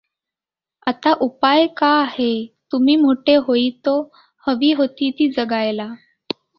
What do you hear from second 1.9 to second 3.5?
आहे? तुम्ही मोठे